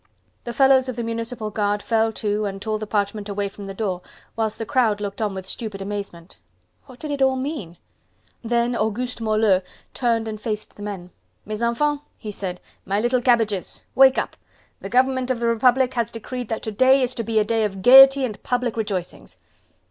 [0.45, 3.73] The fellows of the municipal guard fell to and tore the parchment away from the
[3.75, 4.01] door
[4.35, 6.39] whilst the crowd looked on with stupid amazement.
[6.87, 7.77] What did it all mean?
[8.43, 9.61] Then Auguste Moleux
[9.93, 11.11] turned and faced the men.
[11.45, 13.85] "Mes enfants," he said, "my little cabbages!
[13.93, 14.35] wake up!
[14.79, 17.63] the government of the Republic has decreed that to day is to be a day
[17.63, 19.37] of gaiety and public rejoicings!"